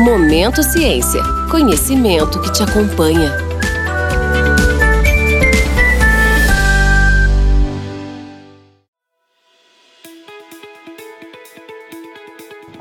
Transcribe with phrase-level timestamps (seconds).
[0.00, 1.22] Momento Ciência.
[1.50, 3.49] Conhecimento que te acompanha.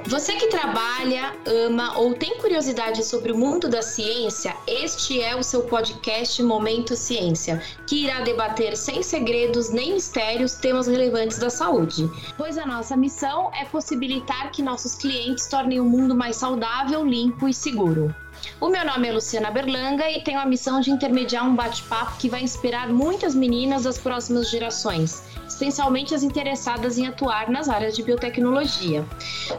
[0.10, 5.43] Você que trabalha, ama ou tem curiosidade sobre o mundo da ciência, este é o
[5.43, 12.10] seu podcast Momento Ciência, que irá debater sem segredos nem mistérios temas relevantes da saúde.
[12.36, 17.48] Pois a nossa missão é possibilitar que nossos clientes tornem o mundo mais saudável, limpo
[17.48, 18.14] e seguro.
[18.60, 22.29] O meu nome é Luciana Berlanga e tenho a missão de intermediar um bate-papo que
[22.29, 25.21] vai inspirar muitas meninas das próximas gerações
[25.60, 29.06] especialmente as interessadas em atuar nas áreas de biotecnologia.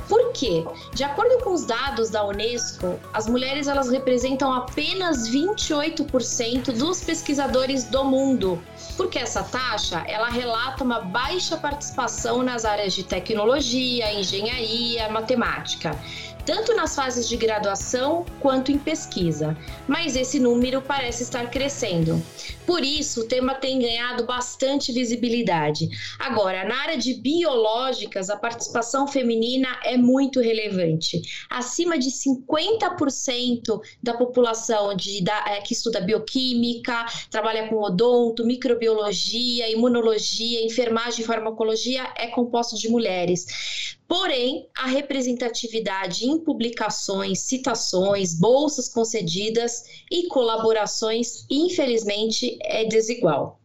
[0.09, 0.65] Por quê?
[0.95, 7.85] De acordo com os dados da Unesco, as mulheres elas representam apenas 28% dos pesquisadores
[7.85, 8.59] do mundo.
[8.97, 15.99] Porque essa taxa, ela relata uma baixa participação nas áreas de tecnologia, engenharia, matemática
[16.45, 19.57] tanto nas fases de graduação quanto em pesquisa,
[19.87, 22.23] mas esse número parece estar crescendo.
[22.67, 25.89] Por isso, o tema tem ganhado bastante visibilidade.
[26.19, 31.21] Agora, na área de biológicas, a participação feminina é muito relevante.
[31.49, 39.71] Acima de 50% da população de, da, é, que estuda bioquímica, trabalha com odonto, microbiologia,
[39.71, 43.99] imunologia, enfermagem e farmacologia é composto de mulheres.
[44.11, 53.60] Porém, a representatividade em publicações, citações, bolsas concedidas e colaborações, infelizmente, é desigual.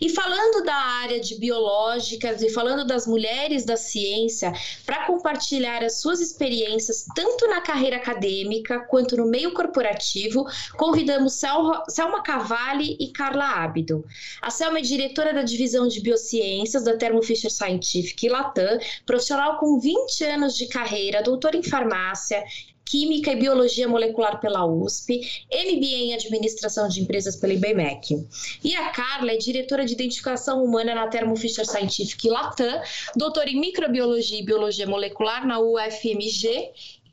[0.00, 4.52] E falando da área de biológicas e falando das mulheres da ciência,
[4.84, 10.44] para compartilhar as suas experiências tanto na carreira acadêmica quanto no meio corporativo,
[10.76, 11.40] convidamos
[11.88, 14.04] Selma Cavalli e Carla Ábido.
[14.40, 19.78] A Selma é diretora da divisão de biociências da Thermo Fisher Scientific Latam, profissional com
[19.78, 22.44] 20 anos de carreira, doutora em farmácia,
[22.86, 25.20] Química e Biologia Molecular pela USP,
[25.52, 28.26] MBA em Administração de Empresas pela IBMEC.
[28.62, 32.80] E a Carla é diretora de Identificação Humana na Thermo Fisher Scientific Latam,
[33.16, 36.70] doutora em Microbiologia e Biologia Molecular na UFMG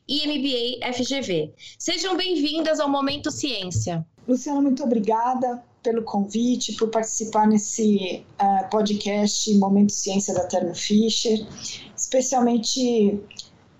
[0.08, 1.52] e MBA FGV.
[1.78, 4.06] Sejam bem-vindas ao Momento Ciência.
[4.28, 11.46] Luciana, muito obrigada pelo convite, por participar nesse uh, podcast Momento Ciência da Thermo Fisher,
[11.94, 13.20] especialmente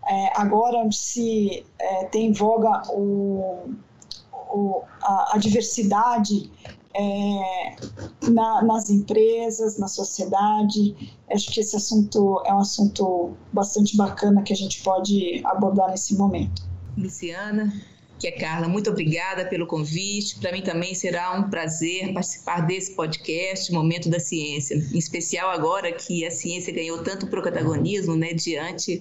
[0.07, 3.71] é, agora onde se é, tem em voga o,
[4.33, 6.51] o, a, a, diversidade
[6.95, 7.77] é,
[8.31, 11.15] na, nas empresas, na sociedade.
[11.31, 16.15] Acho que esse assunto é um assunto bastante bacana que a gente pode abordar nesse
[16.15, 16.63] momento.
[16.97, 17.73] Luciana,
[18.19, 20.39] que é Carla, muito obrigada pelo convite.
[20.39, 25.91] Para mim também será um prazer participar desse podcast Momento da Ciência, em especial agora
[25.93, 29.01] que a ciência ganhou tanto protagonismo né, diante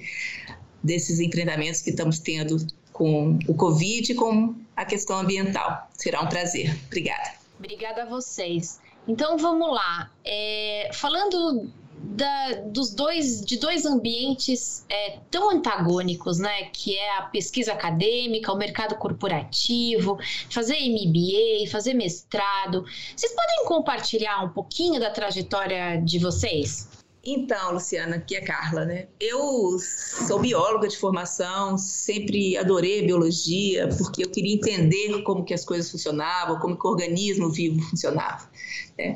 [0.83, 2.57] desses enfrentamentos que estamos tendo
[2.91, 5.89] com o Covid e com a questão ambiental.
[5.93, 6.75] Será um prazer.
[6.87, 7.31] Obrigada.
[7.57, 8.79] Obrigada a vocês.
[9.07, 10.11] Então vamos lá.
[10.23, 11.69] É, falando
[12.03, 16.65] da, dos dois, de dois ambientes é, tão antagônicos, né?
[16.73, 20.17] Que é a pesquisa acadêmica, o mercado corporativo,
[20.49, 22.85] fazer MBA, fazer mestrado.
[23.15, 27.02] Vocês podem compartilhar um pouquinho da trajetória de vocês?
[27.25, 29.07] Então, Luciana, aqui é Carla, né?
[29.17, 29.79] Eu
[30.27, 35.89] sou bióloga de formação, sempre adorei biologia, porque eu queria entender como que as coisas
[35.89, 38.49] funcionavam, como que o organismo vivo funcionava,
[38.97, 39.13] né?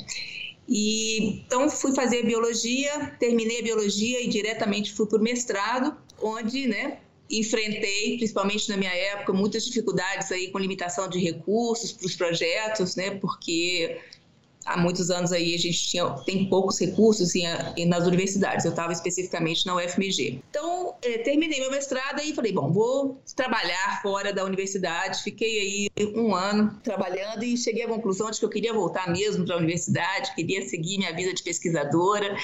[0.69, 6.65] E então fui fazer biologia, terminei a biologia e diretamente fui para o mestrado, onde,
[6.65, 12.15] né, enfrentei, principalmente na minha época, muitas dificuldades aí com limitação de recursos para os
[12.15, 13.11] projetos, né?
[13.11, 13.99] Porque
[14.67, 17.47] há muitos anos aí a gente tinha, tem poucos recursos em,
[17.87, 18.65] nas universidades.
[18.65, 20.41] Eu estava especificamente na UFMG.
[20.49, 25.23] Então, é, terminei meu mestrado e falei, bom, vou trabalhar fora da universidade.
[25.23, 29.45] Fiquei aí um ano trabalhando e cheguei à conclusão de que eu queria voltar mesmo
[29.45, 32.35] para a universidade, queria seguir minha vida de pesquisadora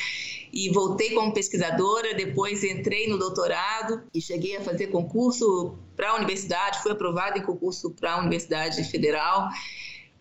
[0.51, 6.15] e voltei como pesquisadora, depois entrei no doutorado e cheguei a fazer concurso para a
[6.15, 9.49] universidade, fui aprovada em concurso para a Universidade Federal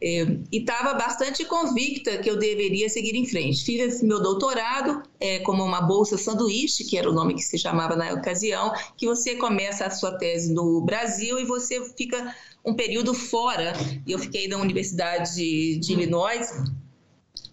[0.02, 3.64] e estava bastante convicta que eu deveria seguir em frente.
[3.64, 7.56] Fiz esse meu doutorado é, como uma bolsa sanduíche, que era o nome que se
[7.56, 12.34] chamava na ocasião, que você começa a sua tese no Brasil e você fica
[12.64, 13.74] um período fora.
[14.04, 16.50] Eu fiquei na Universidade de, de Illinois,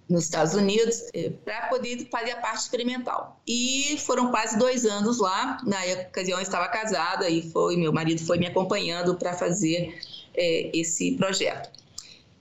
[0.10, 3.40] nos Estados Unidos, é, para poder fazer a parte experimental.
[3.48, 5.60] E foram quase dois anos lá.
[5.64, 10.00] Na ocasião eu estava casada e foi meu marido foi me acompanhando para fazer
[10.34, 11.79] é, esse projeto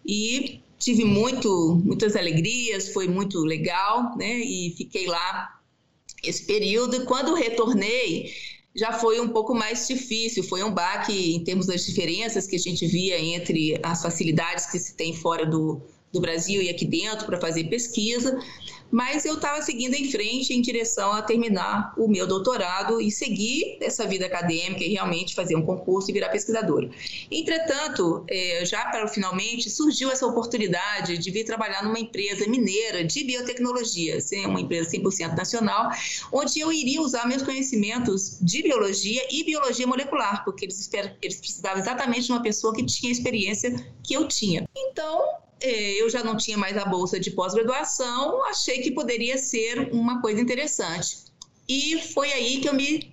[0.08, 4.38] e tive muito, muitas alegrias, foi muito legal, né?
[4.38, 5.60] E fiquei lá
[6.24, 6.96] esse período.
[6.96, 8.32] E quando retornei,
[8.74, 12.58] já foi um pouco mais difícil, foi um baque em termos das diferenças que a
[12.58, 17.26] gente via entre as facilidades que se tem fora do, do Brasil e aqui dentro
[17.26, 18.40] para fazer pesquisa
[18.90, 23.78] mas eu estava seguindo em frente em direção a terminar o meu doutorado e seguir
[23.80, 26.90] essa vida acadêmica e realmente fazer um concurso e virar pesquisadora.
[27.30, 33.24] Entretanto, é, já para finalmente surgiu essa oportunidade de vir trabalhar numa empresa mineira de
[33.24, 35.90] biotecnologia, uma empresa 100% nacional,
[36.32, 40.90] onde eu iria usar meus conhecimentos de biologia e biologia molecular, porque eles,
[41.22, 44.68] eles precisavam exatamente de uma pessoa que tinha a experiência que eu tinha.
[44.76, 45.22] Então,
[45.60, 50.40] eu já não tinha mais a bolsa de pós-graduação, achei que poderia ser uma coisa
[50.40, 51.27] interessante.
[51.68, 53.12] E foi aí que eu me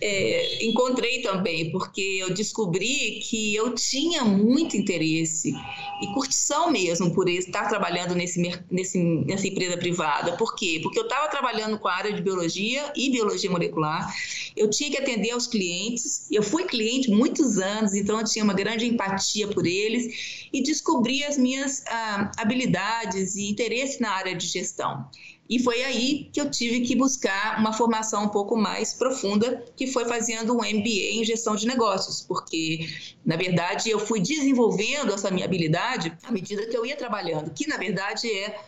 [0.00, 5.54] é, encontrei também, porque eu descobri que eu tinha muito interesse
[6.02, 10.36] e curtição mesmo por estar trabalhando nesse, nesse, nessa empresa privada.
[10.36, 10.80] Por quê?
[10.82, 14.12] Porque eu estava trabalhando com a área de biologia e biologia molecular,
[14.56, 18.54] eu tinha que atender aos clientes, eu fui cliente muitos anos, então eu tinha uma
[18.54, 24.46] grande empatia por eles e descobri as minhas ah, habilidades e interesse na área de
[24.46, 25.08] gestão.
[25.48, 29.86] E foi aí que eu tive que buscar uma formação um pouco mais profunda, que
[29.86, 32.88] foi fazendo um MBA em gestão de negócios, porque,
[33.24, 37.68] na verdade, eu fui desenvolvendo essa minha habilidade à medida que eu ia trabalhando, que,
[37.68, 38.58] na verdade, é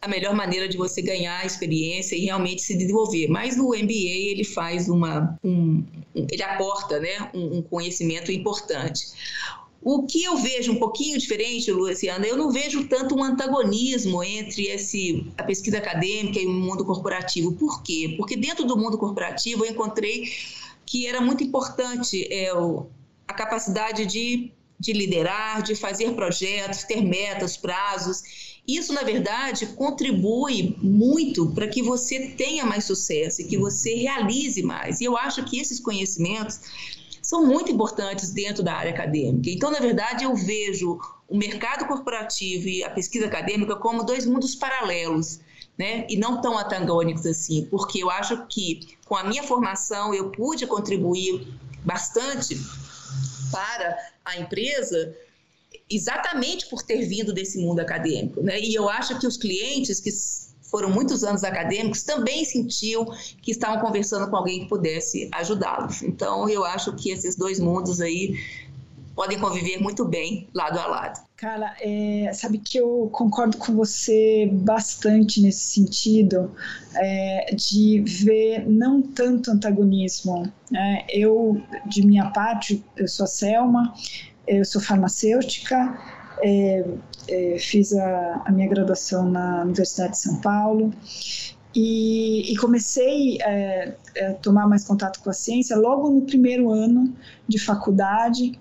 [0.00, 3.28] a melhor maneira de você ganhar experiência e realmente se desenvolver.
[3.28, 5.84] Mas o MBA ele faz uma, um,
[6.14, 9.06] ele aporta, né, um, um conhecimento importante.
[9.88, 14.66] O que eu vejo um pouquinho diferente, Luciana, eu não vejo tanto um antagonismo entre
[14.66, 17.52] esse, a pesquisa acadêmica e o mundo corporativo.
[17.52, 18.16] Por quê?
[18.16, 20.28] Porque dentro do mundo corporativo eu encontrei
[20.84, 22.50] que era muito importante é,
[23.28, 28.24] a capacidade de, de liderar, de fazer projetos, ter metas, prazos.
[28.66, 34.60] Isso, na verdade, contribui muito para que você tenha mais sucesso e que você realize
[34.64, 35.00] mais.
[35.00, 36.58] E eu acho que esses conhecimentos
[37.26, 39.50] são muito importantes dentro da área acadêmica.
[39.50, 40.96] Então, na verdade, eu vejo
[41.28, 45.40] o mercado corporativo e a pesquisa acadêmica como dois mundos paralelos.
[45.76, 46.06] Né?
[46.08, 50.66] E não tão antagônicos assim, porque eu acho que com a minha formação eu pude
[50.68, 51.46] contribuir
[51.84, 52.56] bastante
[53.50, 55.14] para a empresa
[55.90, 58.58] exatamente por ter vindo desse mundo acadêmico, né?
[58.58, 60.10] E eu acho que os clientes que
[60.76, 63.06] foram muitos anos acadêmicos, também sentiu
[63.40, 66.02] que estavam conversando com alguém que pudesse ajudá-los.
[66.02, 68.38] Então, eu acho que esses dois mundos aí
[69.14, 71.26] podem conviver muito bem lado a lado.
[71.34, 76.52] Cara, é, sabe que eu concordo com você bastante nesse sentido
[76.94, 80.52] é, de ver não tanto antagonismo.
[80.70, 81.06] Né?
[81.08, 83.94] Eu, de minha parte, eu sou a Selma,
[84.46, 85.98] eu sou farmacêutica,
[86.42, 86.84] é,
[87.28, 90.92] é, fiz a, a, minha graduação na Universidade de São Paulo
[91.74, 97.14] e, e comecei é, a tomar mais contato com a ciência logo no primeiro ano
[97.46, 98.58] de faculdade,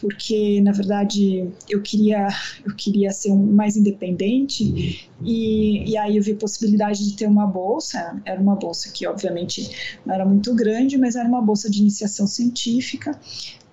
[0.00, 2.28] porque na verdade eu queria
[2.64, 7.46] eu queria ser mais independente e, e aí eu vi a possibilidade de ter uma
[7.46, 8.20] bolsa.
[8.24, 12.26] Era uma bolsa que obviamente não era muito grande mas era uma bolsa de iniciação
[12.26, 13.18] científica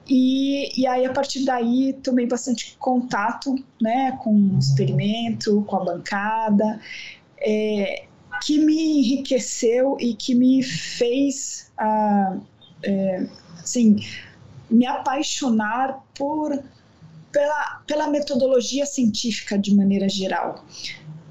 [0.08, 5.84] e, e aí, a partir daí, tomei bastante contato né, com o experimento, com a
[5.84, 6.80] bancada,
[7.40, 8.06] é,
[8.44, 12.38] que me enriqueceu e que me fez, ah,
[12.84, 13.28] é,
[13.60, 13.98] assim,
[14.70, 16.64] me apaixonar por,
[17.32, 20.64] pela, pela metodologia científica de maneira geral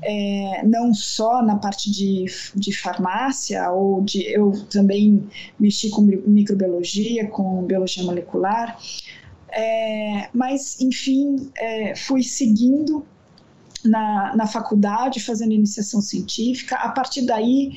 [0.04, 5.26] é, não só na parte de, de farmácia, ou de eu também
[5.58, 8.78] mexi com microbiologia, com biologia molecular,
[9.50, 13.04] é, mas enfim, é, fui seguindo
[13.84, 16.76] na, na faculdade, fazendo iniciação científica.
[16.76, 17.73] A partir daí,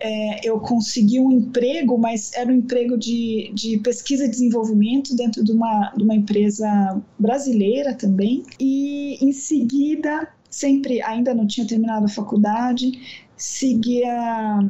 [0.00, 5.42] é, eu consegui um emprego, mas era um emprego de, de pesquisa e desenvolvimento dentro
[5.44, 8.42] de uma, de uma empresa brasileira também.
[8.58, 14.60] E em seguida, sempre ainda não tinha terminado a faculdade, seguia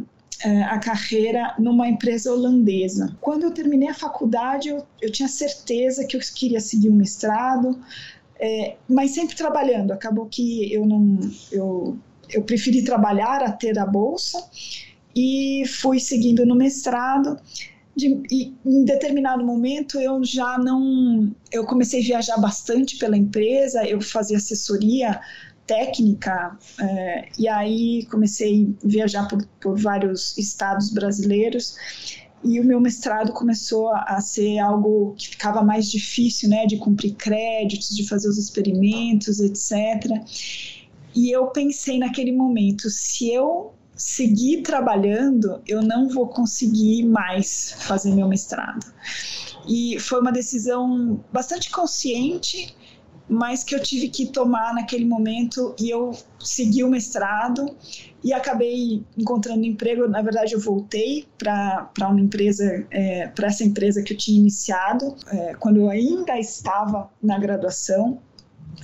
[0.45, 3.17] é, a carreira numa empresa holandesa.
[3.21, 7.79] Quando eu terminei a faculdade, eu, eu tinha certeza que eu queria seguir um mestrado,
[8.41, 9.91] é, mas sempre trabalhando.
[9.93, 11.19] Acabou que eu não,
[11.51, 11.99] eu,
[12.31, 14.43] eu preferi trabalhar a ter a bolsa
[15.15, 17.39] e fui seguindo no mestrado.
[17.95, 23.87] De, e em determinado momento eu já não eu comecei a viajar bastante pela empresa
[23.87, 25.21] eu fazia assessoria
[25.73, 31.77] técnica, é, e aí comecei a viajar por, por vários estados brasileiros
[32.45, 37.15] e o meu mestrado começou a ser algo que ficava mais difícil, né, de cumprir
[37.15, 40.23] créditos, de fazer os experimentos, etc.
[41.15, 48.13] E eu pensei naquele momento, se eu seguir trabalhando, eu não vou conseguir mais fazer
[48.13, 48.93] meu mestrado.
[49.67, 52.75] E foi uma decisão bastante consciente,
[53.29, 57.75] mas que eu tive que tomar naquele momento e eu segui o mestrado
[58.23, 60.07] e acabei encontrando emprego.
[60.09, 65.17] Na verdade, eu voltei para uma empresa, é, para essa empresa que eu tinha iniciado
[65.29, 68.21] é, quando eu ainda estava na graduação.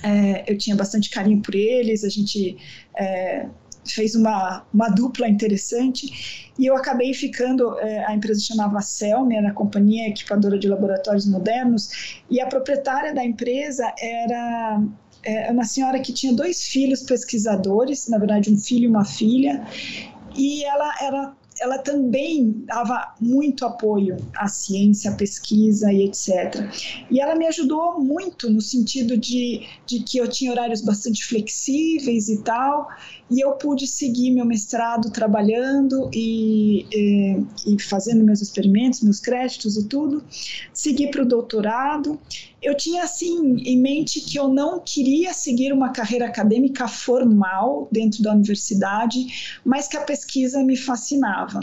[0.03, 2.57] É, eu tinha bastante carinho por eles, a gente
[2.95, 3.47] é,
[3.93, 9.49] fez uma, uma dupla interessante e eu acabei ficando, é, a empresa chamava Celme, era
[9.49, 14.81] a companhia equipadora de laboratórios modernos e a proprietária da empresa era
[15.23, 19.65] é, uma senhora que tinha dois filhos pesquisadores, na verdade um filho e uma filha,
[20.35, 26.55] e ela era ela também dava muito apoio à ciência, à pesquisa e etc.
[27.11, 32.29] E ela me ajudou muito no sentido de, de que eu tinha horários bastante flexíveis
[32.29, 32.87] e tal,
[33.29, 39.77] e eu pude seguir meu mestrado trabalhando e, e, e fazendo meus experimentos, meus créditos
[39.77, 40.23] e tudo.
[40.73, 42.19] Segui para o doutorado.
[42.61, 48.23] Eu tinha assim em mente que eu não queria seguir uma carreira acadêmica formal dentro
[48.23, 51.59] da universidade, mas que a pesquisa me fascinava.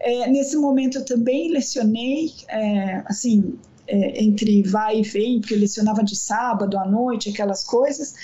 [0.00, 5.58] É, nesse momento eu também lecionei, é, assim, é, entre vai e vem, porque eu
[5.58, 8.14] lecionava de sábado à noite, aquelas coisas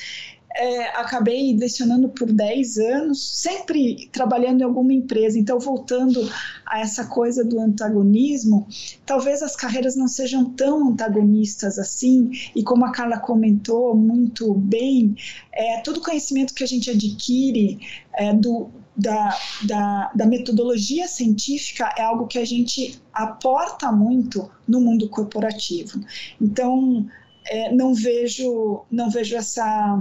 [0.56, 5.38] é, acabei lecionando por 10 anos, sempre trabalhando em alguma empresa.
[5.38, 6.28] Então, voltando
[6.66, 8.66] a essa coisa do antagonismo,
[9.06, 12.30] talvez as carreiras não sejam tão antagonistas assim.
[12.54, 15.14] E como a Carla comentou muito bem,
[15.52, 17.78] é, todo conhecimento que a gente adquire
[18.14, 24.80] é, do, da, da, da, metodologia científica é algo que a gente aporta muito no
[24.80, 26.00] mundo corporativo.
[26.40, 27.06] Então,
[27.46, 30.00] é, não vejo não vejo essa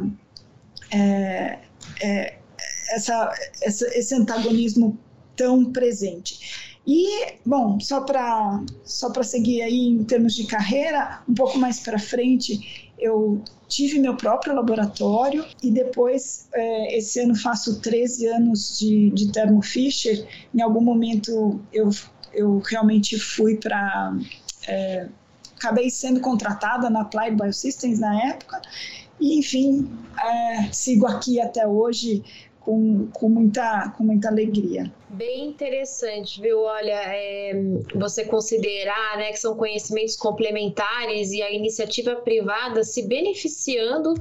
[0.91, 1.59] é,
[2.01, 2.37] é,
[2.91, 4.97] essa, essa, esse antagonismo
[5.35, 6.77] tão presente.
[6.85, 11.99] E, bom, só para só seguir aí em termos de carreira, um pouco mais para
[11.99, 19.11] frente, eu tive meu próprio laboratório e depois, é, esse ano, faço 13 anos de,
[19.11, 20.27] de Thermo Fisher.
[20.53, 21.89] Em algum momento, eu,
[22.33, 24.17] eu realmente fui para.
[24.67, 25.07] É,
[25.55, 28.61] acabei sendo contratada na Applied Biosystems na época
[29.19, 29.89] e, enfim,
[30.21, 32.23] é, sigo aqui até hoje
[32.59, 34.91] com, com, muita, com muita alegria.
[35.09, 36.61] Bem interessante, viu?
[36.61, 37.53] Olha, é,
[37.95, 44.13] você considerar né, que são conhecimentos complementares e a iniciativa privada se beneficiando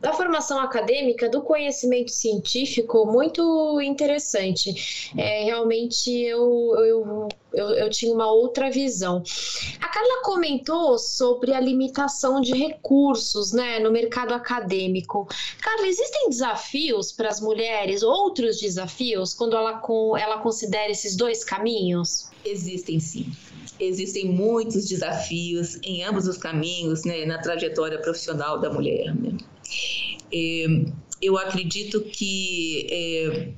[0.00, 5.10] da formação acadêmica, do conhecimento científico, muito interessante.
[5.16, 9.22] É, realmente eu, eu, eu, eu, tinha uma outra visão.
[9.80, 15.26] A Carla comentou sobre a limitação de recursos né, no mercado acadêmico.
[15.60, 19.82] Carla, existem desafios para as mulheres, outros desafios, quando ela,
[20.20, 22.30] ela considera esses dois caminhos?
[22.44, 23.32] Existem sim
[23.78, 29.14] existem muitos desafios em ambos os caminhos, né, na trajetória profissional da mulher.
[29.14, 29.36] Né?
[30.32, 30.66] É,
[31.20, 33.48] eu acredito que é,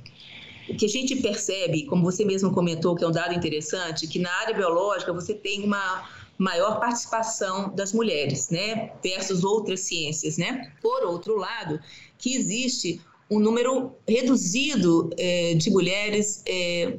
[0.69, 4.19] o que a gente percebe, como você mesmo comentou, que é um dado interessante, que
[4.19, 6.07] na área biológica você tem uma
[6.37, 10.71] maior participação das mulheres, né, versus outras ciências, né.
[10.81, 11.79] Por outro lado,
[12.17, 16.97] que existe um número reduzido é, de mulheres é,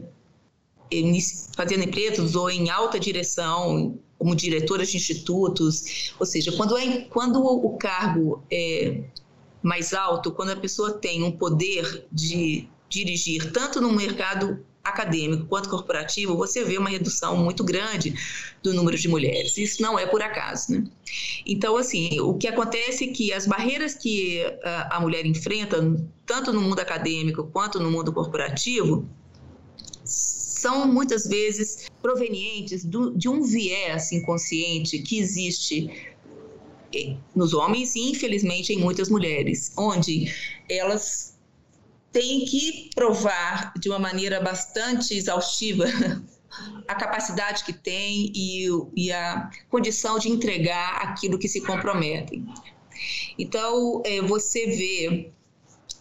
[1.57, 7.43] fazendo empregos ou em alta direção, como diretoras de institutos, ou seja, quando, é, quando
[7.43, 9.03] o cargo é
[9.63, 15.69] mais alto, quando a pessoa tem um poder de dirigir tanto no mercado acadêmico quanto
[15.69, 18.15] corporativo, você vê uma redução muito grande
[18.63, 19.57] do número de mulheres.
[19.57, 20.85] Isso não é por acaso, né?
[21.47, 25.79] Então, assim, o que acontece é que as barreiras que a, a mulher enfrenta,
[26.27, 29.09] tanto no mundo acadêmico quanto no mundo corporativo,
[30.05, 35.91] são muitas vezes provenientes do, de um viés inconsciente que existe
[36.95, 40.33] eh, nos homens e, infelizmente, em muitas mulheres, onde
[40.69, 41.31] elas
[42.13, 45.85] têm que provar de uma maneira bastante exaustiva
[46.87, 52.45] a capacidade que têm e, e a condição de entregar aquilo que se comprometem.
[53.39, 55.31] Então, é, você vê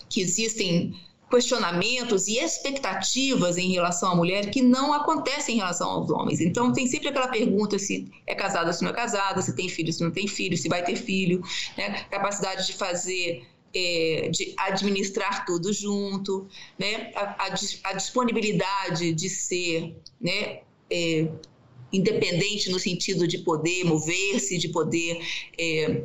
[0.09, 0.93] que existem
[1.29, 6.41] questionamentos e expectativas em relação à mulher que não acontecem em relação aos homens.
[6.41, 9.93] Então, tem sempre aquela pergunta se é casada, se não é casada, se tem filho,
[9.93, 11.43] se não tem filho, se vai ter filho,
[11.77, 12.03] né?
[12.09, 16.47] capacidade de fazer é, de administrar tudo junto,
[16.77, 17.11] né?
[17.15, 20.61] a, a, a disponibilidade de ser né?
[20.91, 21.29] É,
[21.91, 25.19] independente no sentido de poder mover-se, de poder
[25.57, 26.03] é,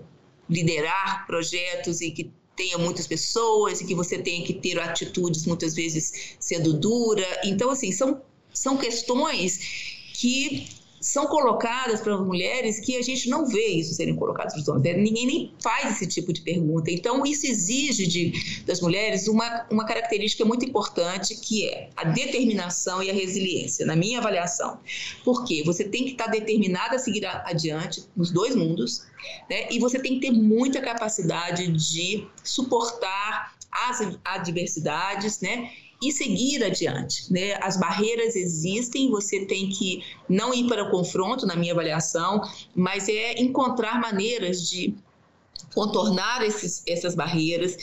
[0.49, 5.75] liderar projetos e que tenha muitas pessoas e que você tenha que ter atitudes muitas
[5.75, 7.27] vezes sendo dura.
[7.45, 9.59] Então, assim, são, são questões
[10.15, 10.69] que
[11.05, 14.69] são colocadas para as mulheres que a gente não vê isso serem colocadas para os
[14.69, 14.97] homens.
[14.97, 16.91] Ninguém nem faz esse tipo de pergunta.
[16.91, 23.03] Então, isso exige de, das mulheres uma, uma característica muito importante, que é a determinação
[23.03, 24.81] e a resiliência, na minha avaliação.
[25.23, 29.05] Porque você tem que estar determinada a seguir adiante nos dois mundos,
[29.51, 29.71] né?
[29.71, 35.71] e você tem que ter muita capacidade de suportar as adversidades, né?
[36.09, 37.33] E seguir adiante.
[37.33, 37.59] Né?
[37.61, 42.41] As barreiras existem, você tem que não ir para o confronto, na minha avaliação,
[42.75, 44.95] mas é encontrar maneiras de
[45.75, 47.77] contornar esses, essas barreiras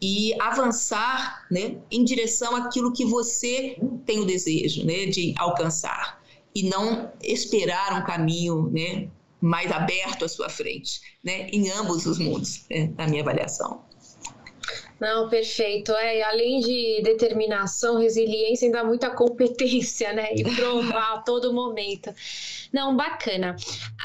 [0.00, 6.20] e avançar né, em direção àquilo que você tem o desejo né, de alcançar
[6.54, 9.08] e não esperar um caminho né,
[9.40, 13.82] mais aberto à sua frente, né, em ambos os mundos, né, na minha avaliação.
[15.00, 15.92] Não, perfeito.
[15.92, 20.34] É, além de determinação, resiliência, ainda muita competência, né?
[20.34, 22.12] E provar a todo momento.
[22.70, 23.56] Não, bacana.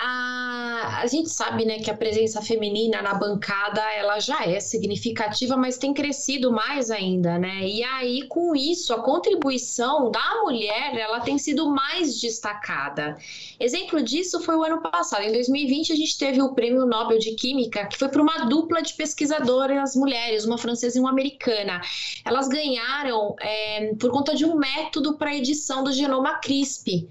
[0.01, 5.57] A, a gente sabe, né, que a presença feminina na bancada, ela já é significativa,
[5.57, 7.67] mas tem crescido mais ainda, né?
[7.67, 13.17] E aí, com isso, a contribuição da mulher, ela tem sido mais destacada.
[13.59, 15.23] Exemplo disso foi o ano passado.
[15.23, 18.81] Em 2020, a gente teve o Prêmio Nobel de Química, que foi para uma dupla
[18.81, 21.81] de pesquisadoras mulheres, uma francesa e uma americana.
[22.25, 27.07] Elas ganharam é, por conta de um método para edição do genoma CRISP.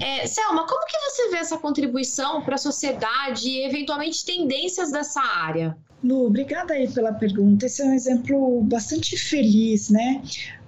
[0.00, 5.20] É, Selma, como que você vê essa contribuição para a sociedade e, eventualmente, tendências dessa
[5.20, 5.76] área?
[6.02, 7.66] Lu, obrigada aí pela pergunta.
[7.66, 10.22] Esse é um exemplo bastante feliz, né?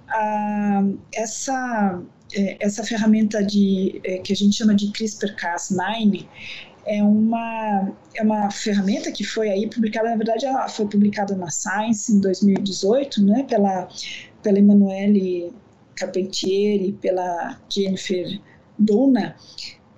[0.07, 0.81] Ah,
[1.13, 2.01] essa,
[2.33, 6.27] é, essa ferramenta de, é, que a gente chama de CRISPR-Cas9
[6.89, 11.51] é uma, é uma ferramenta que foi aí publicada, na verdade, ela foi publicada na
[11.51, 13.87] Science em 2018, né, pela,
[14.41, 15.53] pela Emanuele
[15.95, 18.41] Carpentieri, pela Jennifer
[18.77, 19.35] Dona,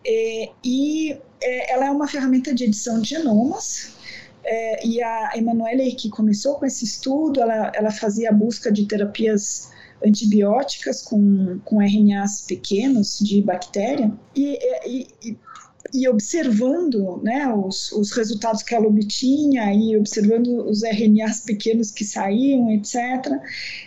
[0.05, 3.93] é, e é, ela é uma ferramenta de edição de genomas.
[4.43, 8.85] É, e a Emanuele, que começou com esse estudo, ela, ela fazia a busca de
[8.85, 9.71] terapias
[10.03, 14.11] antibióticas com, com RNAs pequenos de bactéria.
[14.35, 15.37] E, e, e
[15.93, 22.05] e observando né, os, os resultados que ela obtinha e observando os RNAs pequenos que
[22.05, 22.95] saíam, etc.,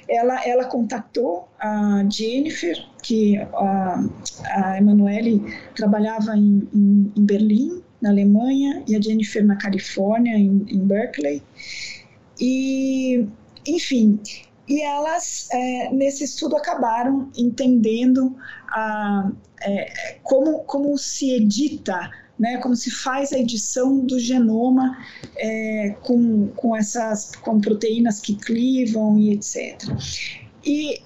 [0.09, 4.05] ela, ela contactou a Jennifer, que a,
[4.51, 5.43] a Emanuele
[5.75, 11.43] trabalhava em, em, em, Berlim, na Alemanha, e a Jennifer na Califórnia, em, em Berkeley.
[12.39, 13.27] E,
[13.67, 14.21] enfim,
[14.67, 18.35] e elas, é, nesse estudo, acabaram entendendo
[18.69, 24.99] a, é, como, como se edita, né, como se faz a edição do genoma
[25.37, 29.83] é, com, com essas com proteínas que clivam e etc.
[30.65, 31.01] E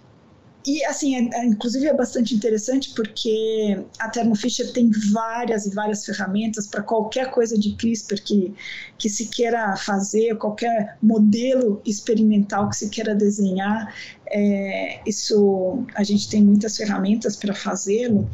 [0.68, 5.74] e, assim, é, é, inclusive é bastante interessante porque a Thermo Fisher tem várias e
[5.74, 8.54] várias ferramentas para qualquer coisa de CRISPR que,
[8.98, 13.94] que se queira fazer, qualquer modelo experimental que se queira desenhar.
[14.30, 18.28] É, isso, a gente tem muitas ferramentas para fazê-lo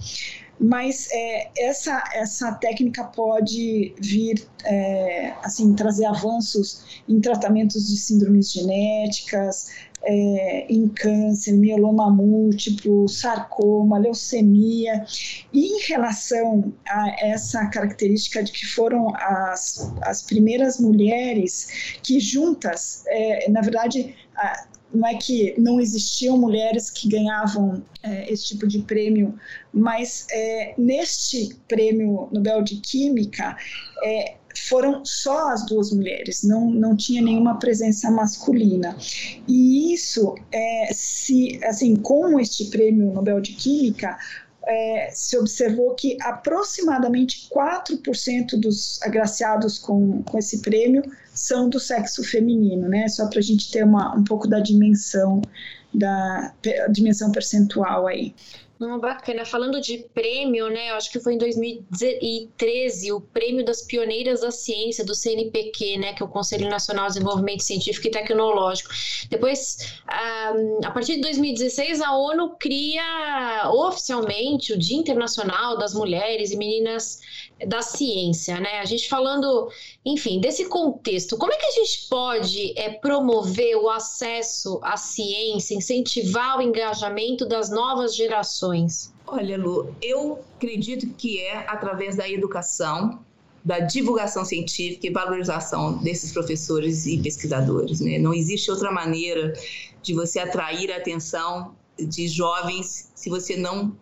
[0.59, 8.53] mas é, essa essa técnica pode vir é, assim trazer avanços em tratamentos de síndromes
[8.53, 9.68] genéticas
[10.07, 15.05] é, em câncer, mieloma múltiplo, sarcoma, leucemia.
[15.53, 23.05] E em relação a essa característica de que foram as, as primeiras mulheres que juntas,
[23.07, 28.67] é, na verdade, a, não é que não existiam mulheres que ganhavam é, esse tipo
[28.67, 29.35] de prêmio,
[29.73, 33.57] mas é, neste prêmio Nobel de Química,
[34.05, 38.97] é, foram só as duas mulheres, não, não tinha nenhuma presença masculina.
[39.47, 44.19] E isso, é, se, assim, com este prêmio Nobel de Química,
[44.67, 51.03] é, se observou que aproximadamente 4% dos agraciados com, com esse prêmio
[51.35, 53.09] são do sexo feminino, né?
[53.09, 55.43] Só para a gente ter uma, um pouco da dimensão
[55.93, 56.53] da
[56.90, 58.35] dimensão percentual aí.
[58.79, 59.45] Não, bacana.
[59.45, 60.91] Falando de prêmio, né?
[60.91, 66.13] Eu acho que foi em 2013 o prêmio das pioneiras da ciência do CNPq, né?
[66.13, 68.91] Que é o Conselho Nacional de Desenvolvimento Científico e Tecnológico.
[69.31, 76.57] Depois, a partir de 2016, a ONU cria oficialmente o Dia Internacional das Mulheres e
[76.57, 77.21] Meninas
[77.69, 78.81] da ciência, né?
[78.81, 79.71] A gente falando,
[80.05, 85.77] enfim, desse contexto, como é que a gente pode é, promover o acesso à ciência,
[85.77, 88.63] incentivar o engajamento das novas gerações?
[89.27, 93.20] Olha, Lu, eu acredito que é através da educação,
[93.64, 98.00] da divulgação científica e valorização desses professores e pesquisadores.
[98.00, 98.18] Né?
[98.18, 99.53] Não existe outra maneira
[100.03, 103.96] de você atrair a atenção de jovens se você não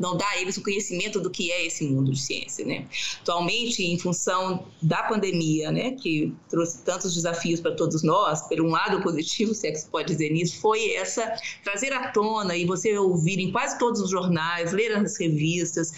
[0.00, 2.86] não dá a eles o conhecimento do que é esse mundo de ciência, né?
[3.20, 8.70] Atualmente, em função da pandemia, né, que trouxe tantos desafios para todos nós, por um
[8.70, 12.64] lado positivo, se é que se pode dizer nisso, foi essa trazer à tona e
[12.64, 15.92] você ouvir em quase todos os jornais, ler as revistas,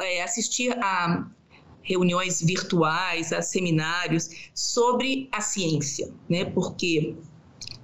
[0.00, 1.24] é, assistir a
[1.82, 6.46] reuniões virtuais, a seminários sobre a ciência, né?
[6.46, 7.14] Porque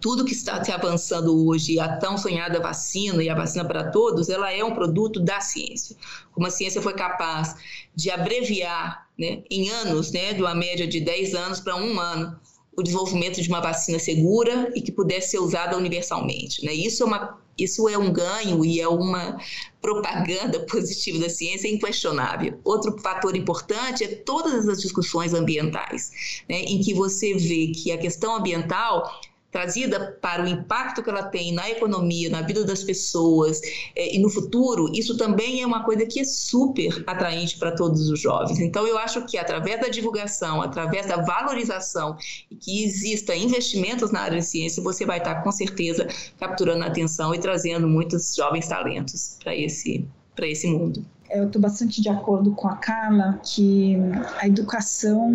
[0.02, 4.28] tudo que está se avançando hoje, a tão sonhada vacina e a vacina para todos,
[4.28, 5.96] ela é um produto da ciência.
[6.32, 7.54] Como a ciência foi capaz
[7.94, 12.36] de abreviar né, em anos, né, de uma média de 10 anos para um ano,
[12.76, 16.64] o desenvolvimento de uma vacina segura e que pudesse ser usada universalmente.
[16.64, 16.72] Né?
[16.72, 19.38] Isso, é uma, isso é um ganho e é uma
[19.80, 22.58] propaganda positiva da ciência inquestionável.
[22.64, 27.98] Outro fator importante é todas as discussões ambientais, né, em que você vê que a
[27.98, 29.08] questão ambiental
[29.52, 33.60] trazida para o impacto que ela tem na economia, na vida das pessoas
[33.94, 38.08] é, e no futuro, isso também é uma coisa que é super atraente para todos
[38.08, 38.58] os jovens.
[38.58, 42.16] Então, eu acho que através da divulgação, através da valorização
[42.50, 46.08] e que exista investimentos na área de ciência, você vai estar com certeza
[46.40, 51.04] capturando a atenção e trazendo muitos jovens talentos para esse, para esse mundo.
[51.30, 53.96] Eu estou bastante de acordo com a Carla que
[54.38, 55.30] a educação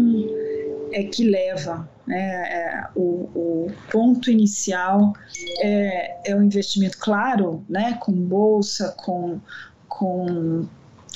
[0.92, 3.02] é que leva né, é, o,
[3.36, 5.14] o, ponto inicial
[5.62, 9.40] é, é o investimento, claro, né, com bolsa, com,
[9.88, 10.66] com,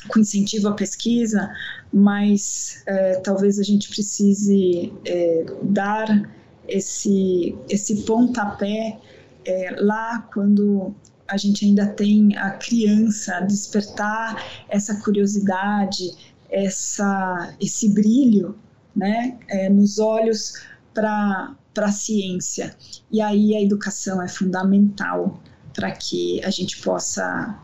[0.10, 1.50] com incentivo à pesquisa,
[1.94, 6.30] mas é, talvez a gente precise é, dar
[6.68, 8.98] esse, esse pontapé
[9.46, 10.94] é, lá quando
[11.28, 16.12] a gente ainda tem a criança, despertar essa curiosidade,
[16.50, 18.56] essa, esse brilho
[18.96, 20.62] né, é, nos olhos
[20.94, 22.76] para a ciência.
[23.12, 25.40] E aí a educação é fundamental
[25.74, 27.58] para que a gente possa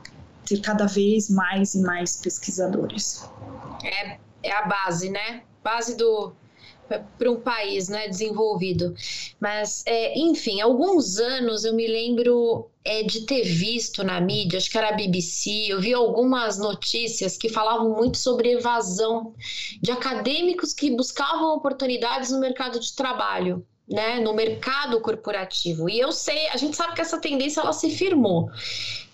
[0.46, 3.30] ter cada vez mais e mais pesquisadores.
[3.84, 5.44] É, é a base, né?
[5.62, 6.34] Base do,
[6.88, 8.94] para um país né, desenvolvido.
[9.40, 14.70] Mas, é, enfim, alguns anos eu me lembro é, de ter visto na mídia, acho
[14.70, 19.34] que era a BBC, eu vi algumas notícias que falavam muito sobre evasão
[19.82, 23.66] de acadêmicos que buscavam oportunidades no mercado de trabalho.
[23.90, 25.90] Né, no mercado corporativo.
[25.90, 28.50] E eu sei, a gente sabe que essa tendência ela se firmou.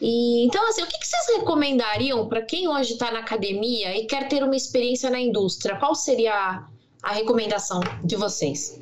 [0.02, 4.08] E, então, assim, o que, que vocês recomendariam para quem hoje está na academia e
[4.08, 5.78] quer ter uma experiência na indústria?
[5.78, 6.68] Qual seria
[7.04, 8.80] a recomendação de vocês?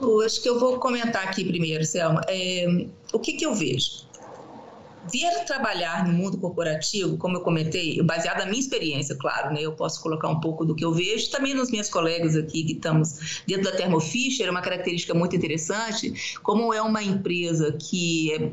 [0.00, 2.20] Eu acho que eu vou comentar aqui primeiro, Selma.
[2.28, 2.66] É,
[3.12, 4.02] o que, que eu vejo?
[5.10, 9.62] Vir trabalhar no mundo corporativo, como eu comentei, baseado na minha experiência, claro, né?
[9.62, 12.72] Eu posso colocar um pouco do que eu vejo, também nos meus colegas aqui que
[12.74, 18.32] estamos dentro da Thermo Fisher, é uma característica muito interessante, como é uma empresa que
[18.32, 18.52] é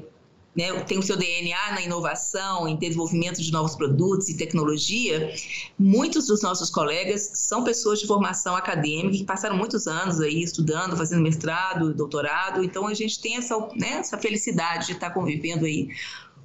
[0.55, 5.33] né, tem o seu DNA na inovação, em desenvolvimento de novos produtos e tecnologia,
[5.77, 10.97] muitos dos nossos colegas são pessoas de formação acadêmica que passaram muitos anos aí estudando,
[10.97, 15.89] fazendo mestrado, doutorado, então a gente tem essa, né, essa felicidade de estar convivendo aí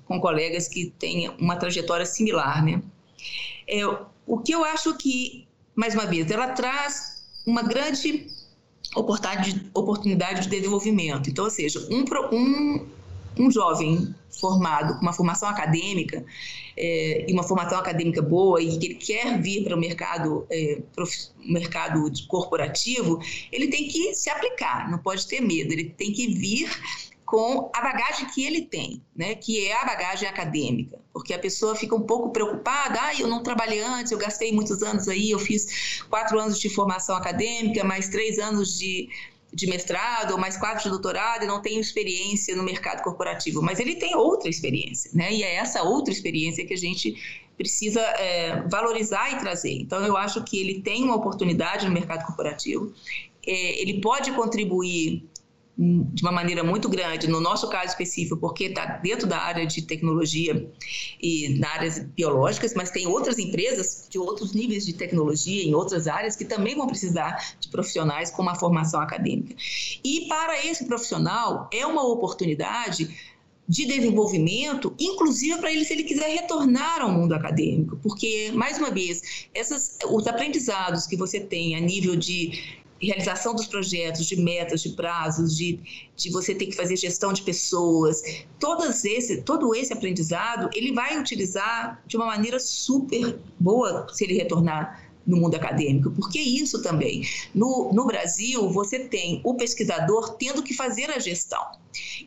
[0.05, 2.83] com colegas que têm uma trajetória similar, né?
[3.67, 3.87] É,
[4.27, 8.27] o que eu acho que, mais uma vez, ela traz uma grande
[8.95, 11.29] oportunidade, de desenvolvimento.
[11.29, 12.87] Então, ou seja, um, um
[13.43, 16.25] um jovem formado com uma formação acadêmica
[16.77, 20.81] é, e uma formação acadêmica boa e que ele quer vir para o mercado, é,
[21.45, 23.21] mercado corporativo,
[23.53, 26.71] ele tem que se aplicar, não pode ter medo, ele tem que vir
[27.25, 31.75] com a bagagem que ele tem, né, que é a bagagem acadêmica, porque a pessoa
[31.75, 35.39] fica um pouco preocupada, ah, eu não trabalhei antes, eu gastei muitos anos aí, eu
[35.39, 39.09] fiz quatro anos de formação acadêmica, mais três anos de
[39.55, 43.79] de mestrado ou mais quatro de doutorado e não tem experiência no mercado corporativo, mas
[43.79, 45.33] ele tem outra experiência, né?
[45.33, 47.15] E é essa outra experiência que a gente
[47.57, 49.73] precisa é, valorizar e trazer.
[49.73, 52.93] Então, eu acho que ele tem uma oportunidade no mercado corporativo,
[53.47, 55.25] é, ele pode contribuir
[55.77, 59.83] de uma maneira muito grande, no nosso caso específico, porque está dentro da área de
[59.83, 60.71] tecnologia
[61.21, 66.07] e na áreas biológicas, mas tem outras empresas de outros níveis de tecnologia em outras
[66.07, 69.55] áreas que também vão precisar de profissionais com uma formação acadêmica.
[70.05, 73.35] E para esse profissional é uma oportunidade
[73.67, 78.91] de desenvolvimento, inclusive para ele se ele quiser retornar ao mundo acadêmico, porque mais uma
[78.91, 84.83] vez, essas, os aprendizados que você tem a nível de realização dos projetos, de metas,
[84.83, 85.81] de prazos, de,
[86.17, 88.23] de você ter que fazer gestão de pessoas,
[88.59, 94.35] todos esse, todo esse aprendizado ele vai utilizar de uma maneira super boa se ele
[94.35, 97.27] retornar no mundo acadêmico, porque isso também.
[97.55, 101.63] No, no Brasil, você tem o pesquisador tendo que fazer a gestão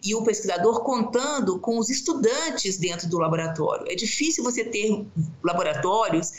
[0.04, 3.86] e o pesquisador contando com os estudantes dentro do laboratório.
[3.88, 5.06] É difícil você ter
[5.44, 6.32] laboratórios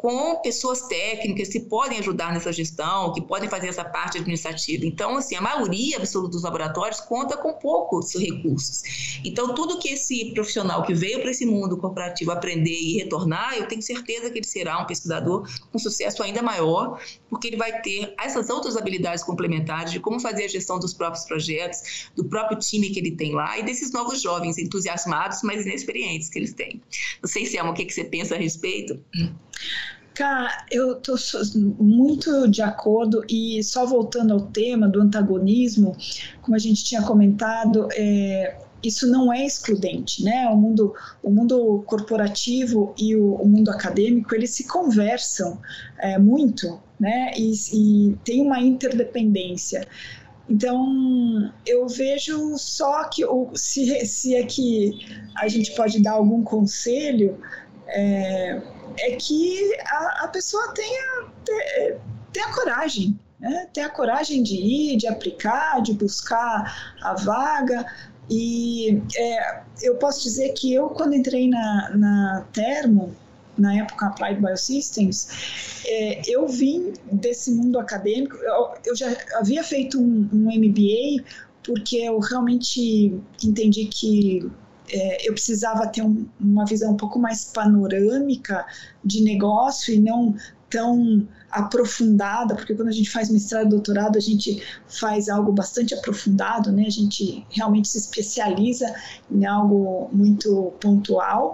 [0.00, 4.86] com pessoas técnicas que podem ajudar nessa gestão, que podem fazer essa parte administrativa.
[4.86, 8.82] Então, assim, a maioria absoluta dos laboratórios conta com poucos recursos.
[9.22, 13.68] Então, tudo que esse profissional que veio para esse mundo corporativo aprender e retornar, eu
[13.68, 18.14] tenho certeza que ele será um pesquisador com sucesso ainda maior, porque ele vai ter
[18.18, 22.88] essas outras habilidades complementares de como fazer a gestão dos próprios projetos, do próprio time
[22.88, 26.80] que ele tem lá e desses novos jovens entusiasmados, mas inexperientes que eles têm.
[27.22, 28.98] Não sei, Selma, o que, que você pensa a respeito?
[30.14, 31.16] Cara, eu estou
[31.78, 35.96] muito de acordo e só voltando ao tema do antagonismo,
[36.42, 40.48] como a gente tinha comentado, é, isso não é excludente, né?
[40.48, 45.58] O mundo, o mundo corporativo e o, o mundo acadêmico eles se conversam
[45.98, 47.32] é, muito, né?
[47.36, 49.86] E, e tem uma interdependência.
[50.50, 53.22] Então, eu vejo só que,
[53.54, 54.98] se, se é que
[55.36, 57.38] a gente pode dar algum conselho,
[57.92, 58.60] é,
[58.98, 61.26] é que a, a pessoa tenha,
[62.32, 63.68] tenha coragem, né?
[63.72, 67.86] tenha coragem de ir, de aplicar, de buscar a vaga.
[68.28, 73.14] E é, eu posso dizer que eu, quando entrei na, na Termo,
[73.58, 80.00] na época Applied Biosystems, é, eu vim desse mundo acadêmico, eu, eu já havia feito
[80.00, 81.24] um, um MBA,
[81.64, 84.50] porque eu realmente entendi que
[84.92, 88.66] é, eu precisava ter um, uma visão um pouco mais panorâmica
[89.04, 90.34] de negócio e não
[90.70, 95.92] tão aprofundada, porque quando a gente faz mestrado e doutorado, a gente faz algo bastante
[95.92, 96.84] aprofundado, né?
[96.86, 98.94] A gente realmente se especializa
[99.28, 101.52] em algo muito pontual,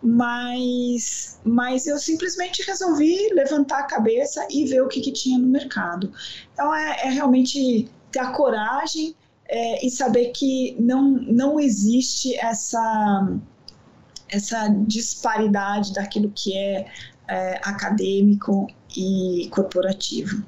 [0.00, 5.48] mas, mas eu simplesmente resolvi levantar a cabeça e ver o que, que tinha no
[5.48, 6.12] mercado.
[6.52, 9.16] Então, é, é realmente ter a coragem
[9.48, 13.38] é, e saber que não, não existe essa,
[14.28, 16.86] essa disparidade daquilo que é,
[17.28, 20.44] é acadêmico e corporativo.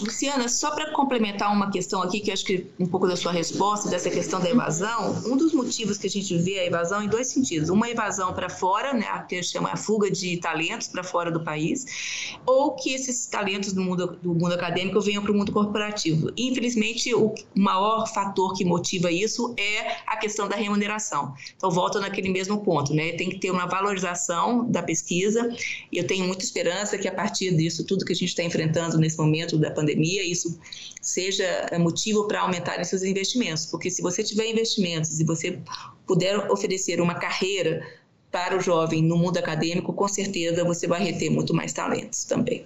[0.00, 3.88] Luciana, só para complementar uma questão aqui, que acho que um pouco da sua resposta,
[3.88, 7.28] dessa questão da evasão, um dos motivos que a gente vê a evasão em dois
[7.28, 7.68] sentidos.
[7.68, 11.44] Uma evasão para fora, né, a que chama a fuga de talentos para fora do
[11.44, 16.30] país, ou que esses talentos do mundo, do mundo acadêmico venham para o mundo corporativo.
[16.36, 21.34] Infelizmente, o maior fator que motiva isso é a questão da remuneração.
[21.56, 23.12] Então, volta naquele mesmo ponto, né?
[23.12, 25.54] Tem que ter uma valorização da pesquisa,
[25.92, 28.98] e eu tenho muita esperança que a partir disso, tudo que a gente está enfrentando
[28.98, 30.58] nesse momento da pandemia, pandemia, isso
[31.00, 35.58] seja é, motivo para aumentar esses investimentos, porque se você tiver investimentos e você
[36.06, 37.86] puder oferecer uma carreira
[38.30, 42.64] para o jovem no mundo acadêmico, com certeza você vai reter muito mais talentos também.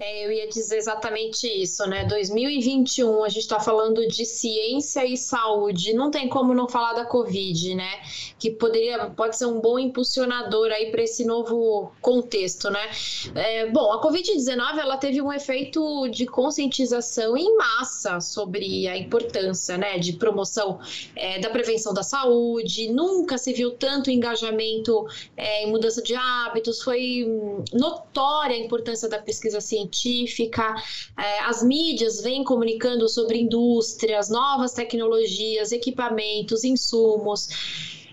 [0.00, 2.04] É, eu ia dizer exatamente isso, né?
[2.04, 5.92] 2021, a gente está falando de ciência e saúde.
[5.92, 7.90] Não tem como não falar da Covid, né?
[8.38, 12.90] Que poderia, pode ser um bom impulsionador aí para esse novo contexto, né?
[13.34, 19.76] É, bom, a Covid-19 ela teve um efeito de conscientização em massa sobre a importância,
[19.76, 19.98] né?
[19.98, 20.78] De promoção
[21.16, 22.88] é, da prevenção da saúde.
[22.88, 26.82] Nunca se viu tanto engajamento é, em mudança de hábitos.
[26.82, 27.26] Foi
[27.72, 30.74] notória a importância da pesquisa científica científica,
[31.16, 37.48] é, as mídias vêm comunicando sobre indústrias, novas tecnologias, equipamentos, insumos.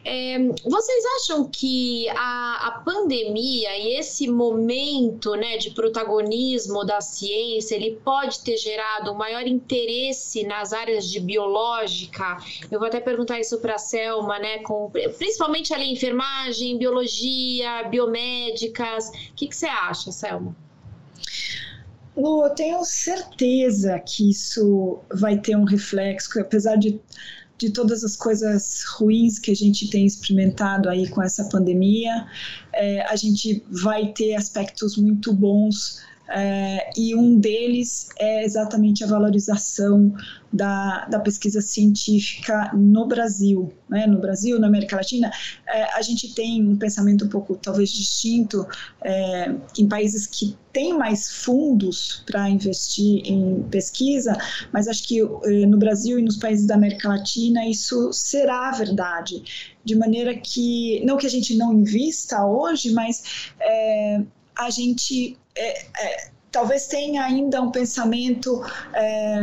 [0.08, 7.76] É, vocês acham que a, a, pandemia e esse momento né, de protagonismo da ciência
[7.76, 12.38] ele pode ter gerado um maior interesse nas áreas de biológica?
[12.70, 19.10] Eu vou até perguntar isso para a Selma, né, com, principalmente ali enfermagem, biologia, biomédicas.
[19.10, 20.56] O que, que você acha, Selma?
[22.16, 27.00] Lu, eu tenho certeza que isso vai ter um reflexo, apesar de,
[27.58, 32.26] de todas as coisas ruins que a gente tem experimentado aí com essa pandemia,
[32.74, 39.08] é, a gente vai ter aspectos muito bons é, e um deles é exatamente a
[39.08, 40.14] valorização
[40.52, 43.72] da, da pesquisa científica no Brasil.
[43.90, 44.08] Né?
[44.08, 45.32] No Brasil, na América Latina,
[45.68, 48.66] é, a gente tem um pensamento um pouco talvez distinto
[49.04, 54.38] é, em países que têm mais fundos para investir em pesquisa,
[54.72, 59.44] mas acho que é, no Brasil e nos países da América Latina isso será verdade,
[59.84, 64.22] de maneira que, não que a gente não invista hoje, mas é,
[64.58, 68.64] a gente é, é, talvez tenha ainda um pensamento
[68.94, 69.40] é,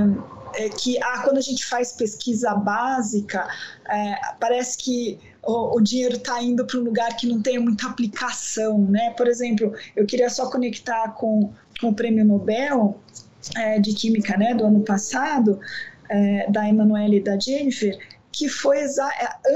[0.54, 3.48] é, que ah, quando a gente faz pesquisa básica,
[3.88, 7.86] é, parece que o, o dinheiro está indo para um lugar que não tem muita
[7.86, 9.10] aplicação, né?
[9.10, 12.98] Por exemplo, eu queria só conectar com, com o Prêmio Nobel
[13.56, 15.58] é, de Química, né, do ano passado,
[16.50, 17.98] da Emanuele e da Jennifer,
[18.32, 18.88] que foi é,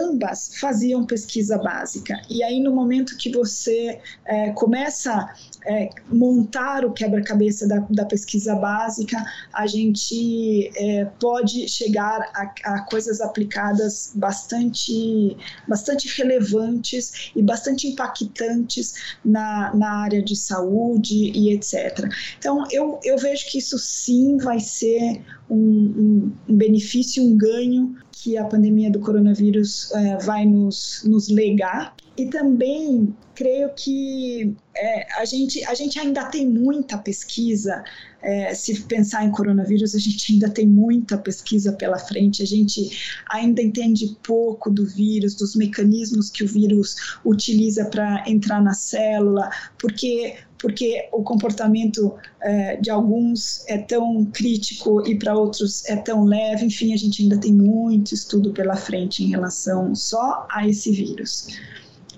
[0.02, 2.20] ambas faziam pesquisa básica.
[2.28, 5.34] E aí, no momento que você é, começa
[5.66, 9.16] é, montar o quebra-cabeça da, da, pesquisa básica,
[9.52, 15.36] a gente é, pode chegar a, a, coisas aplicadas bastante,
[15.66, 22.08] bastante relevantes e bastante impactantes na, na área de saúde e etc.
[22.38, 27.96] Então, eu, eu vejo que isso sim vai ser um, um, um benefício, um ganho
[28.22, 31.94] que a pandemia do coronavírus é, vai nos, nos legar.
[32.16, 37.84] E também creio que é, a, gente, a gente ainda tem muita pesquisa.
[38.22, 42.42] É, se pensar em coronavírus, a gente ainda tem muita pesquisa pela frente.
[42.42, 48.62] A gente ainda entende pouco do vírus, dos mecanismos que o vírus utiliza para entrar
[48.62, 55.84] na célula, porque porque o comportamento é, de alguns é tão crítico e para outros
[55.84, 56.66] é tão leve.
[56.66, 61.56] Enfim, a gente ainda tem muito estudo pela frente em relação só a esse vírus.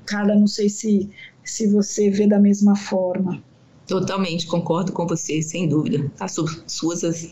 [0.06, 1.10] Carla, não sei se,
[1.44, 3.42] se você vê da mesma forma.
[3.86, 6.10] Totalmente, concordo com você, sem dúvida.
[6.18, 6.34] As
[6.66, 7.30] suas as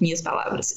[0.00, 0.72] minhas palavras.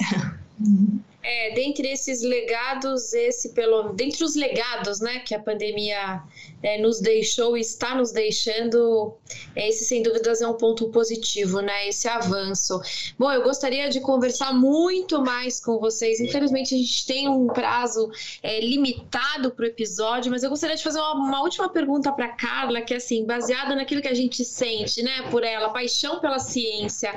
[0.59, 0.99] Uhum.
[1.29, 6.23] É, dentre esses legados, esse pelo, dentre os legados, né, que a pandemia
[6.63, 9.13] é, nos deixou e está nos deixando,
[9.53, 12.79] é, esse sem dúvidas é um ponto positivo, né, esse avanço.
[13.19, 16.21] Bom, eu gostaria de conversar muito mais com vocês.
[16.21, 18.09] Infelizmente a gente tem um prazo
[18.41, 22.29] é, limitado para o episódio, mas eu gostaria de fazer uma, uma última pergunta para
[22.29, 26.39] Carla, que é assim, baseada naquilo que a gente sente, né, por ela, paixão pela
[26.39, 27.13] ciência.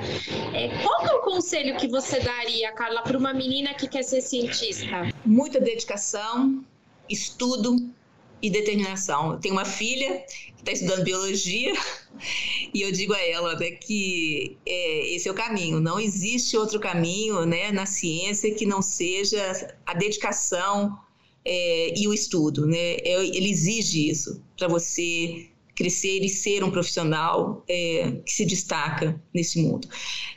[0.53, 4.21] É, qual é o conselho que você daria, Carla, para uma menina que quer ser
[4.21, 5.11] cientista?
[5.25, 6.63] Muita dedicação,
[7.09, 7.75] estudo
[8.41, 9.33] e determinação.
[9.33, 10.23] Eu tenho uma filha
[10.55, 11.73] que está estudando biologia
[12.73, 15.79] e eu digo a ela né, que é, esse é o caminho.
[15.79, 20.97] Não existe outro caminho né, na ciência que não seja a dedicação
[21.45, 22.65] é, e o estudo.
[22.65, 22.95] Né?
[23.03, 29.19] É, ele exige isso para você crescer e ser um profissional é, que se destaca
[29.33, 29.87] nesse mundo.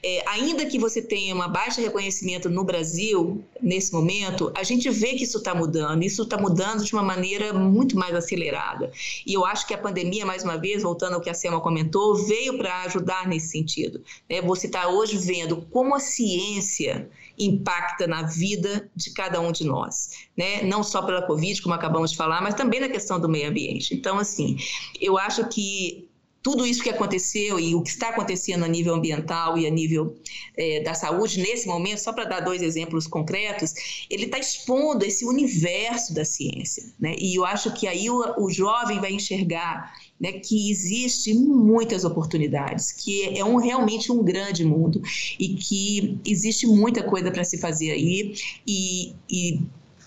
[0.03, 5.15] É, ainda que você tenha uma baixa reconhecimento no Brasil, nesse momento, a gente vê
[5.15, 8.91] que isso está mudando, isso está mudando de uma maneira muito mais acelerada.
[9.27, 12.15] E eu acho que a pandemia, mais uma vez, voltando ao que a Selma comentou,
[12.15, 14.03] veio para ajudar nesse sentido.
[14.29, 14.41] Né?
[14.43, 20.11] Você está hoje vendo como a ciência impacta na vida de cada um de nós,
[20.37, 20.63] né?
[20.63, 23.95] Não só pela Covid, como acabamos de falar, mas também na questão do meio ambiente.
[23.95, 24.57] Então, assim,
[25.01, 26.09] eu acho que
[26.45, 30.15] tudo isso que aconteceu e o que está acontecendo a nível ambiental e a nível
[30.55, 35.25] é, da saúde nesse momento, só para dar dois exemplos concretos, ele está expondo esse
[35.25, 37.17] universo da ciência, né?
[37.19, 42.93] E eu acho que aí o, o jovem vai enxergar né, que existe muitas oportunidades,
[42.93, 45.03] que é um, realmente um grande mundo
[45.39, 48.35] e que existe muita coisa para se fazer aí
[48.67, 49.61] e, e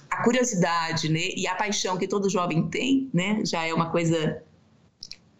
[0.09, 4.41] a curiosidade né, e a paixão que todo jovem tem, né, já é uma coisa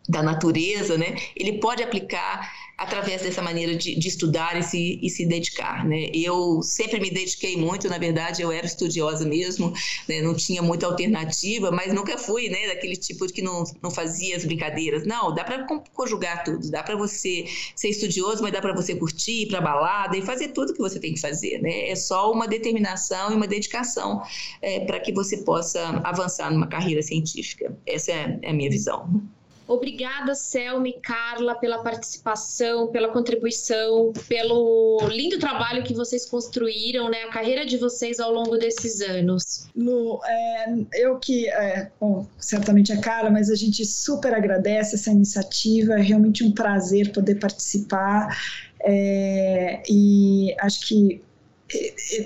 [0.07, 5.09] da natureza, né, ele pode aplicar através dessa maneira de, de estudar e se, e
[5.09, 6.11] se, dedicar, né?
[6.13, 9.73] Eu sempre me dediquei muito, na verdade, eu era estudiosa mesmo,
[10.07, 10.21] né?
[10.21, 14.45] não tinha muita alternativa, mas nunca fui, né, daquele tipo que não, não fazia as
[14.45, 15.05] brincadeiras.
[15.05, 19.43] Não, dá para conjugar tudo, dá para você ser estudioso, mas dá para você curtir,
[19.43, 21.89] ir para balada e fazer tudo que você tem que fazer, né?
[21.89, 24.21] É só uma determinação e uma dedicação
[24.61, 27.75] é, para que você possa avançar numa carreira científica.
[27.87, 29.27] Essa é, é a minha visão.
[29.67, 37.23] Obrigada, Selma e Carla, pela participação, pela contribuição, pelo lindo trabalho que vocês construíram, né?
[37.23, 39.67] A carreira de vocês ao longo desses anos.
[39.75, 45.11] Lu, é, eu que, é, bom, certamente é Carla, mas a gente super agradece essa
[45.11, 48.37] iniciativa, é realmente um prazer poder participar.
[48.79, 51.21] É, e acho que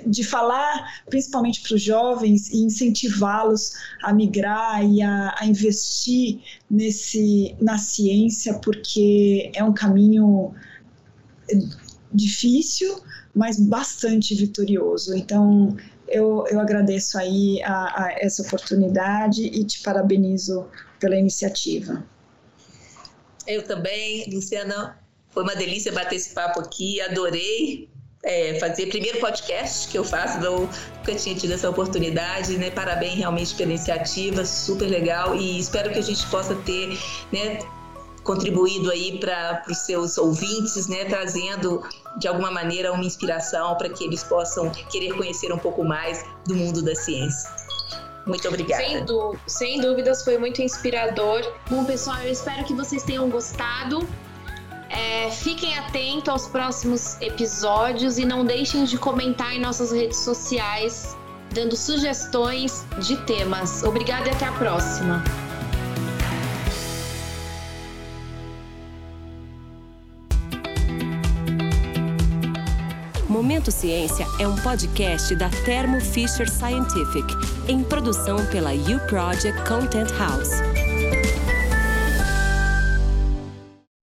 [0.06, 3.74] de falar principalmente para os jovens e incentivá-los
[4.04, 10.54] a migrar e a, a, investir nesse na ciência porque é um caminho
[12.14, 13.02] difícil
[13.34, 15.16] mas bastante vitorioso.
[15.16, 15.76] Então
[16.08, 20.68] eu, eu agradeço aí a, a essa oportunidade e te parabenizo
[21.00, 22.06] pela iniciativa.
[23.48, 25.00] Eu também Luciana.
[25.30, 27.90] Foi uma delícia bater esse papo aqui adorei
[28.24, 32.70] é, fazer primeiro podcast que eu faço, eu nunca tinha tido essa oportunidade, né?
[32.70, 36.98] Parabéns realmente pela iniciativa, super legal e espero que a gente possa ter,
[37.32, 37.60] né?
[38.24, 41.82] contribuído aí para os seus ouvintes, né, trazendo
[42.18, 46.56] de alguma maneira uma inspiração para que eles possam querer conhecer um pouco mais do
[46.56, 47.50] mundo da ciência.
[48.26, 48.84] Muito obrigada.
[48.84, 49.06] Sem,
[49.48, 51.42] sem dúvidas, foi muito inspirador.
[51.70, 54.08] Bom, pessoal, eu espero que vocês tenham gostado.
[54.92, 61.16] É, fiquem atentos aos próximos episódios e não deixem de comentar em nossas redes sociais,
[61.54, 63.84] dando sugestões de temas.
[63.84, 65.24] Obrigada e até a próxima.
[73.30, 77.26] Momento Ciência é um podcast da Thermo Fisher Scientific,
[77.68, 80.91] em produção pela U Project Content House.